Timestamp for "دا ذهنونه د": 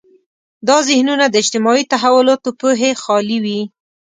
0.67-1.35